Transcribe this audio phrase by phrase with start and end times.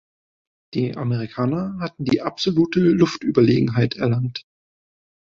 [0.73, 4.47] Die Amerikaner hatten die absolute Luftüberlegenheit erlangt.